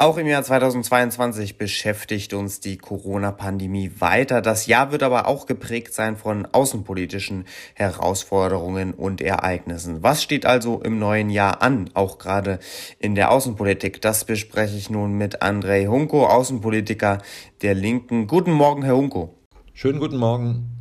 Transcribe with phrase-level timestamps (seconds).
[0.00, 4.40] Auch im Jahr 2022 beschäftigt uns die Corona-Pandemie weiter.
[4.40, 10.04] Das Jahr wird aber auch geprägt sein von außenpolitischen Herausforderungen und Ereignissen.
[10.04, 12.60] Was steht also im neuen Jahr an, auch gerade
[13.00, 14.00] in der Außenpolitik?
[14.00, 17.18] Das bespreche ich nun mit Andrei Hunko, Außenpolitiker
[17.62, 18.28] der Linken.
[18.28, 19.34] Guten Morgen, Herr Hunko.
[19.72, 20.77] Schönen guten Morgen.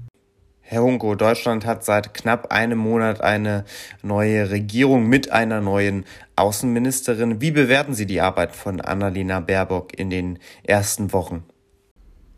[0.70, 3.64] Herr Hunko, Deutschland hat seit knapp einem Monat eine
[4.04, 6.04] neue Regierung mit einer neuen
[6.36, 7.40] Außenministerin.
[7.40, 11.46] Wie bewerten Sie die Arbeit von Annalena Baerbock in den ersten Wochen?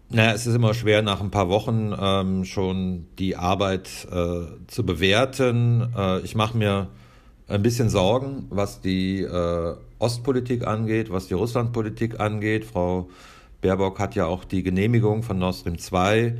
[0.10, 4.86] Naja, es ist immer schwer, nach ein paar Wochen ähm, schon die Arbeit äh, zu
[4.86, 5.92] bewerten.
[5.98, 6.90] Äh, ich mache mir
[7.48, 12.66] ein bisschen Sorgen, was die äh, Ostpolitik angeht, was die Russlandpolitik angeht.
[12.66, 13.09] Frau
[13.62, 16.38] Baerbock hat ja auch die Genehmigung von Nord Stream 2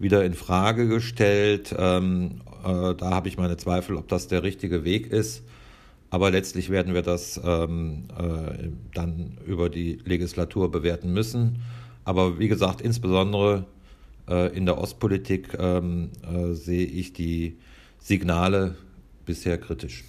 [0.00, 1.74] wieder in Frage gestellt.
[1.78, 5.44] Ähm, äh, da habe ich meine Zweifel, ob das der richtige Weg ist.
[6.08, 11.62] Aber letztlich werden wir das ähm, äh, dann über die Legislatur bewerten müssen.
[12.04, 13.66] Aber wie gesagt, insbesondere
[14.28, 17.58] äh, in der Ostpolitik ähm, äh, sehe ich die
[18.00, 18.74] Signale
[19.24, 20.02] bisher kritisch.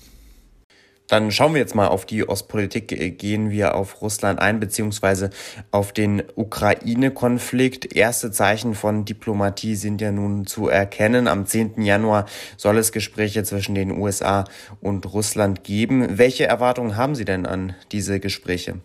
[1.12, 3.17] Dann schauen wir jetzt mal auf die Ostpolitik.
[3.17, 5.30] Gehen wir auf Russland ein, beziehungsweise
[5.70, 7.94] auf den Ukraine-Konflikt.
[7.94, 11.28] Erste Zeichen von Diplomatie sind ja nun zu erkennen.
[11.28, 11.82] Am 10.
[11.82, 14.45] Januar soll es Gespräche zwischen den USA
[14.80, 16.17] und Russland geben.
[16.17, 18.76] Welche Erwartungen haben Sie denn an diese Gespräche?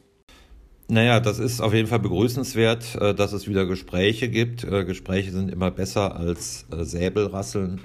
[0.88, 4.64] Naja, das ist auf jeden Fall begrüßenswert, äh, dass es wieder Gespräche gibt.
[4.64, 7.80] Äh, Gespräche sind immer besser als äh, Säbelrasseln.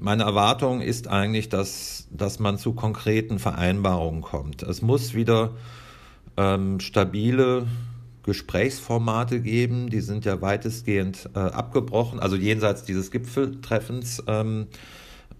[0.00, 4.62] Meine Erwartung ist eigentlich, dass, dass man zu konkreten Vereinbarungen kommt.
[4.62, 5.50] Es muss wieder
[6.36, 7.66] ähm, stabile
[8.22, 14.66] Gesprächsformate geben, die sind ja weitestgehend äh, abgebrochen, also jenseits dieses Gipfeltreffens ähm,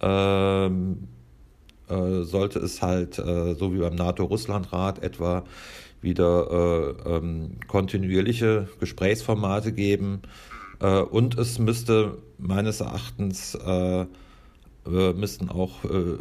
[0.01, 1.09] ähm,
[1.89, 5.45] äh, sollte es halt, äh, so wie beim NATO-Russland-Rat etwa,
[6.01, 10.23] wieder äh, ähm, kontinuierliche Gesprächsformate geben.
[10.81, 14.07] Äh, und es müsste meines Erachtens äh,
[14.87, 16.17] äh, müssten auch äh,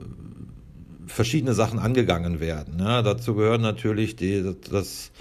[1.05, 2.79] verschiedene Sachen angegangen werden.
[2.79, 5.11] Ja, dazu gehören natürlich die, das,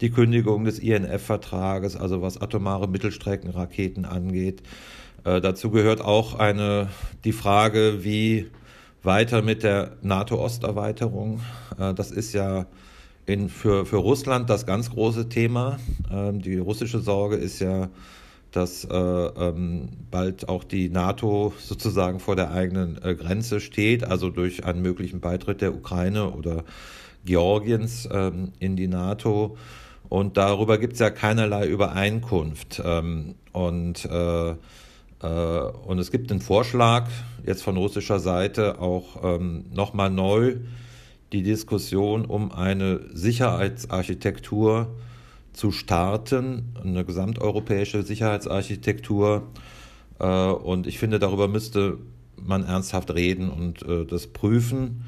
[0.00, 4.62] die Kündigung des INF-Vertrages, also was atomare Mittelstreckenraketen angeht.
[5.24, 6.88] Äh, dazu gehört auch eine,
[7.24, 8.50] die Frage, wie
[9.02, 11.40] weiter mit der NATO-Osterweiterung.
[11.78, 12.66] Äh, das ist ja
[13.26, 15.78] in, für, für Russland das ganz große Thema.
[16.12, 17.88] Ähm, die russische Sorge ist ja,
[18.54, 24.30] dass äh, ähm, bald auch die NATO sozusagen vor der eigenen äh, Grenze steht, also
[24.30, 26.62] durch einen möglichen Beitritt der Ukraine oder
[27.24, 29.56] Georgiens ähm, in die NATO.
[30.08, 32.80] Und darüber gibt es ja keinerlei Übereinkunft.
[32.84, 34.56] Ähm, und, äh, äh,
[35.20, 37.08] und es gibt einen Vorschlag
[37.44, 40.58] jetzt von russischer Seite auch ähm, nochmal neu
[41.32, 44.94] die Diskussion um eine Sicherheitsarchitektur
[45.54, 49.44] zu starten, eine gesamteuropäische Sicherheitsarchitektur.
[50.18, 51.98] Äh, und ich finde, darüber müsste
[52.36, 55.04] man ernsthaft reden und äh, das prüfen.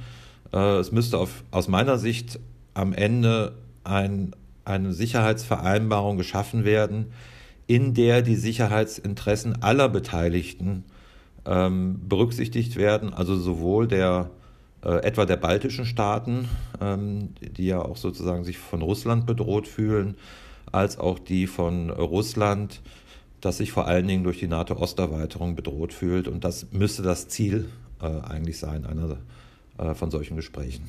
[0.52, 2.38] Äh, es müsste auf, aus meiner Sicht
[2.72, 7.06] am Ende ein, eine Sicherheitsvereinbarung geschaffen werden,
[7.66, 10.84] in der die Sicherheitsinteressen aller Beteiligten
[11.44, 14.45] ähm, berücksichtigt werden, also sowohl der äh,
[14.82, 16.48] etwa der baltischen Staaten,
[16.80, 20.16] ähm, die ja auch sozusagen sich von Russland bedroht fühlen,
[20.70, 22.82] als auch die von Russland,
[23.40, 26.28] das sich vor allen Dingen durch die NATO-Osterweiterung bedroht fühlt.
[26.28, 27.68] Und das müsste das Ziel
[28.00, 29.16] äh, eigentlich sein, einer
[29.78, 30.88] äh, von solchen Gesprächen.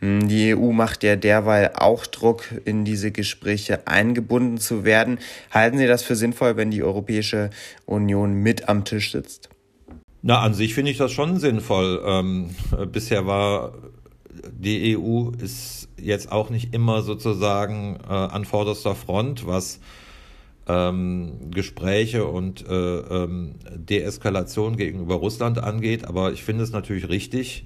[0.00, 5.18] Hm, die EU macht ja derweil auch Druck, in diese Gespräche eingebunden zu werden.
[5.50, 7.50] Halten Sie das für sinnvoll, wenn die Europäische
[7.86, 9.48] Union mit am Tisch sitzt?
[10.28, 12.02] Na, an sich finde ich das schon sinnvoll.
[12.04, 12.50] Ähm,
[12.90, 13.74] bisher war
[14.50, 19.78] die EU ist jetzt auch nicht immer sozusagen äh, an vorderster Front, was
[20.66, 26.04] ähm, Gespräche und äh, ähm, Deeskalation gegenüber Russland angeht.
[26.08, 27.64] Aber ich finde es natürlich richtig,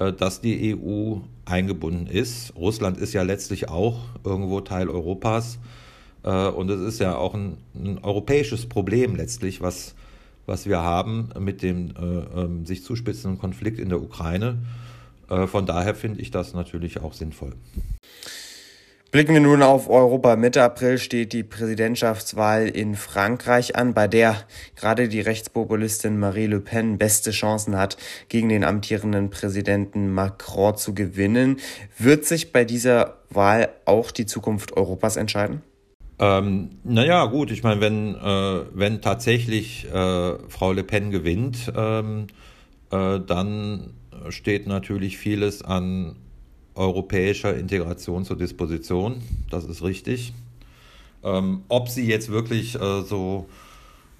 [0.00, 2.56] äh, dass die EU eingebunden ist.
[2.56, 5.60] Russland ist ja letztlich auch irgendwo Teil Europas.
[6.24, 9.94] Äh, und es ist ja auch ein, ein europäisches Problem letztlich, was
[10.46, 14.58] was wir haben mit dem äh, äh, sich zuspitzenden Konflikt in der Ukraine.
[15.30, 17.52] Äh, von daher finde ich das natürlich auch sinnvoll.
[19.14, 20.34] Blicken wir nun auf Europa.
[20.34, 24.36] Mitte April steht die Präsidentschaftswahl in Frankreich an, bei der
[24.74, 27.96] gerade die Rechtspopulistin Marie Le Pen beste Chancen hat,
[28.28, 31.60] gegen den amtierenden Präsidenten Macron zu gewinnen.
[31.96, 35.62] Wird sich bei dieser Wahl auch die Zukunft Europas entscheiden?
[36.18, 42.28] Ähm, naja, gut, ich meine, wenn, äh, wenn tatsächlich äh, Frau Le Pen gewinnt, ähm,
[42.90, 43.94] äh, dann
[44.28, 46.16] steht natürlich vieles an
[46.74, 49.22] europäischer Integration zur Disposition.
[49.50, 50.32] Das ist richtig.
[51.22, 53.46] Ähm, ob sie jetzt wirklich äh, so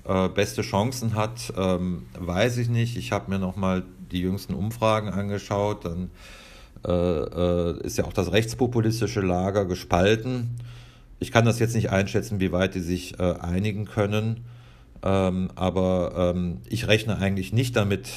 [0.05, 2.96] äh, beste Chancen hat, ähm, weiß ich nicht.
[2.96, 5.85] Ich habe mir nochmal die jüngsten Umfragen angeschaut.
[5.85, 6.11] Dann
[6.87, 10.50] äh, ist ja auch das rechtspopulistische Lager gespalten.
[11.19, 14.44] Ich kann das jetzt nicht einschätzen, wie weit die sich äh, einigen können.
[15.02, 18.11] Ähm, aber ähm, ich rechne eigentlich nicht damit,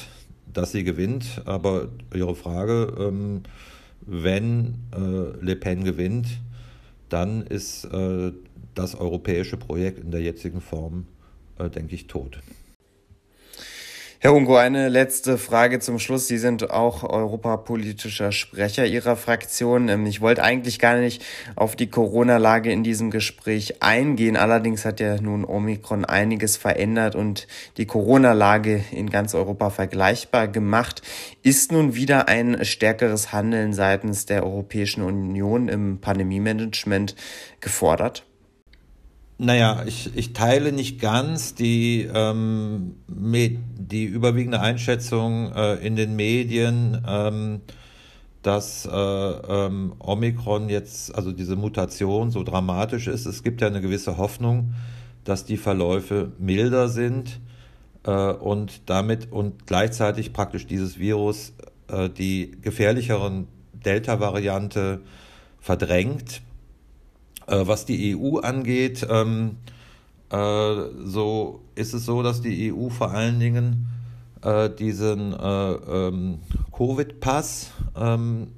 [0.52, 1.42] dass sie gewinnt.
[1.44, 3.42] Aber Ihre Frage, ähm,
[4.00, 6.26] wenn äh, Le Pen gewinnt,
[7.08, 8.32] dann ist äh,
[8.74, 11.06] das europäische Projekt in der jetzigen Form,
[11.58, 12.40] äh, denke ich, tot.
[14.20, 16.26] Herr Ungo, eine letzte Frage zum Schluss.
[16.26, 19.88] Sie sind auch europapolitischer Sprecher Ihrer Fraktion.
[19.88, 21.24] Ähm, ich wollte eigentlich gar nicht
[21.54, 24.36] auf die Corona-Lage in diesem Gespräch eingehen.
[24.36, 31.00] Allerdings hat ja nun Omikron einiges verändert und die Corona-Lage in ganz Europa vergleichbar gemacht.
[31.44, 37.14] Ist nun wieder ein stärkeres Handeln seitens der Europäischen Union im Pandemie-Management
[37.60, 38.24] gefordert?
[39.40, 47.00] Naja, ich, ich teile nicht ganz die, ähm, die überwiegende Einschätzung äh, in den Medien,
[47.06, 47.60] ähm,
[48.42, 53.26] dass äh, ähm, Omikron jetzt, also diese Mutation so dramatisch ist.
[53.26, 54.74] Es gibt ja eine gewisse Hoffnung,
[55.22, 57.38] dass die Verläufe milder sind
[58.02, 61.52] äh, und damit und gleichzeitig praktisch dieses Virus
[61.86, 65.00] äh, die gefährlicheren Delta-Variante
[65.60, 66.42] verdrängt
[67.48, 69.56] äh, was die EU angeht, ähm,
[70.30, 70.74] äh,
[71.04, 73.86] so ist es so, dass die EU vor allen Dingen
[74.42, 76.40] äh, diesen äh, ähm,
[76.76, 78.48] Covid-Pass ähm,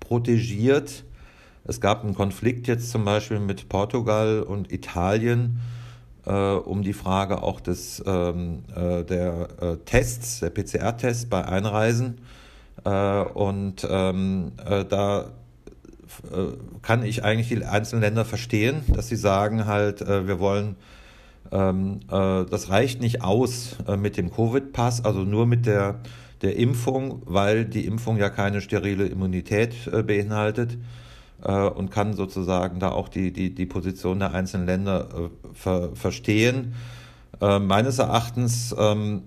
[0.00, 1.04] protegiert.
[1.64, 5.60] Es gab einen Konflikt jetzt zum Beispiel mit Portugal und Italien
[6.26, 9.48] äh, um die Frage auch des, ähm, äh, der
[9.84, 12.18] Tests, der PCR-Tests bei Einreisen.
[13.34, 14.52] und ähm,
[14.88, 15.26] da
[16.82, 20.76] kann ich eigentlich die einzelnen Länder verstehen, dass sie sagen halt, äh, wir wollen,
[21.50, 26.00] ähm, äh, das reicht nicht aus mit dem Covid-Pass, also nur mit der,
[26.42, 29.74] der Impfung, weil die Impfung ja keine sterile Immunität
[30.06, 30.78] beinhaltet
[31.42, 35.08] und kann sozusagen da auch die, die, die Position der einzelnen Länder
[35.54, 36.74] ver, verstehen.
[37.40, 39.22] meines Erachtens ähm,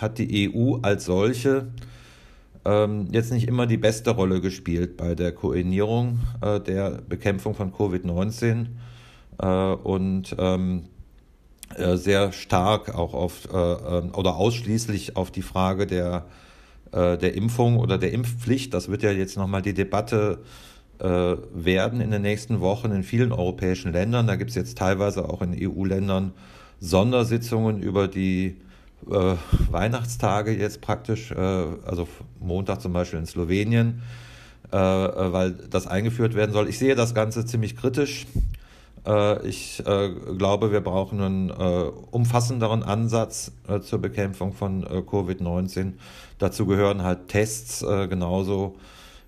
[0.00, 1.66] hat die EU als solche
[2.64, 7.72] ähm, jetzt nicht immer die beste Rolle gespielt bei der Koordinierung äh, der Bekämpfung von
[7.72, 8.66] Covid-19
[9.38, 10.84] äh, und ähm,
[11.76, 16.26] äh, sehr stark auch auf äh, ähm, oder ausschließlich auf die Frage der,
[16.92, 18.74] äh, der Impfung oder der Impfpflicht.
[18.74, 20.40] Das wird ja jetzt nochmal die Debatte
[20.98, 24.26] äh, werden in den nächsten Wochen in vielen europäischen Ländern.
[24.26, 26.32] Da gibt es jetzt teilweise auch in EU-Ländern
[26.80, 28.56] Sondersitzungen über die
[29.08, 29.36] äh,
[29.70, 32.08] Weihnachtstage jetzt praktisch, äh, also
[32.38, 34.02] Montag zum Beispiel in Slowenien,
[34.72, 36.68] äh, äh weil das eingeführt werden soll.
[36.68, 38.26] Ich sehe das Ganze ziemlich kritisch.
[39.06, 43.52] Äh, ich äh, glaube, wir brauchen einen umfassenderen Ansatz
[43.82, 45.94] zur Bekämpfung von Covid-19.
[46.38, 48.76] Dazu gehören halt Tests genauso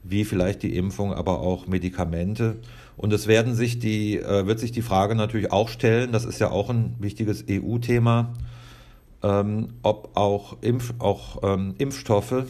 [0.03, 2.57] wie vielleicht die Impfung, aber auch Medikamente.
[2.97, 6.51] Und es werden sich die, wird sich die Frage natürlich auch stellen, das ist ja
[6.51, 8.33] auch ein wichtiges EU-Thema,
[9.23, 12.45] ähm, ob auch, Impf auch ähm, Impfstoffe,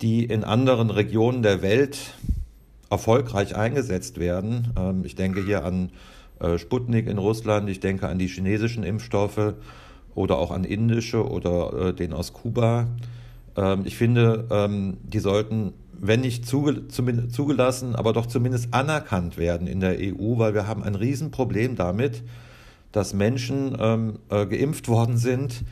[0.00, 2.14] die in anderen Regionen der Welt
[2.90, 4.72] erfolgreich eingesetzt werden.
[4.78, 5.90] Ähm, ich denke hier an
[6.40, 9.54] äh, Sputnik in Russland, ich denke an die chinesischen Impfstoffe
[10.14, 12.88] oder auch an indische oder äh, den aus Kuba.
[13.56, 19.66] Ähm, ich finde, ähm, die sollten, wenn nicht zuge zugelassen, aber doch zumindest anerkannt werden
[19.66, 22.22] in der EU, weil wir haben ein Riesenproblem damit,
[22.92, 25.64] dass Menschen ähm, äh, geimpft worden sind,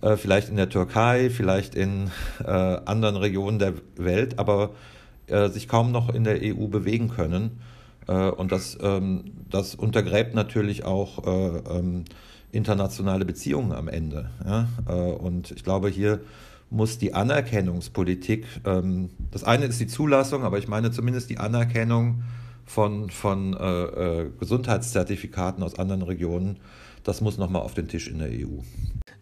[0.00, 2.10] äh, vielleicht in der Türkei, vielleicht in
[2.44, 4.70] äh, anderen Regionen der Welt, aber
[5.26, 7.60] äh, sich kaum noch in der EU bewegen können.
[8.38, 12.06] Und das, ähm, das untergräbt natürlich auch äh, ähm,
[12.52, 14.30] internationale Beziehungen am Ende.
[15.18, 16.20] Und ich glaube, hier
[16.70, 22.22] muss die Anerkennungspolitik, ähm, das eine ist die Zulassung, aber ich meine zumindest die Anerkennung
[22.64, 23.52] von, von
[24.40, 26.56] Gesundheitszertifikaten aus anderen Regionen,
[27.04, 28.62] das muss nochmal auf den Tisch in der EU.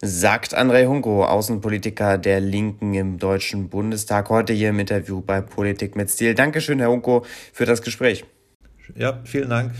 [0.03, 5.97] Sagt André Hunko, Außenpolitiker der Linken im Deutschen Bundestag, heute hier im Interview bei Politik
[5.97, 6.35] mit Stil.
[6.35, 8.25] Dankeschön, Herr Hunko, für das Gespräch.
[8.95, 9.73] Ja, vielen Dank.